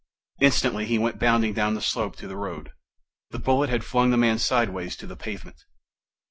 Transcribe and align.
Instantly 0.39 0.87
he 0.87 0.97
went 0.97 1.19
bounding 1.19 1.53
down 1.53 1.75
the 1.75 1.79
slope 1.81 2.15
to 2.15 2.27
the 2.27 2.35
road. 2.35 2.71
The 3.29 3.37
bullet 3.37 3.69
had 3.69 3.83
flung 3.85 4.09
the 4.09 4.17
man 4.17 4.39
sideways 4.39 4.95
to 4.95 5.05
the 5.05 5.15
pavement. 5.15 5.63